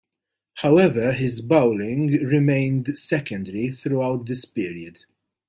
[0.55, 4.97] However, his bowling remained secondary throughout this period.